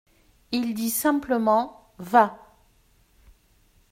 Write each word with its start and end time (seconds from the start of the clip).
Il 0.51 0.73
dit 0.73 0.89
simplement: 0.89 1.93
Va. 1.99 2.57